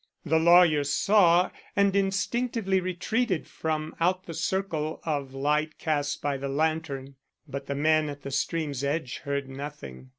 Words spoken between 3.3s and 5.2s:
from out the circle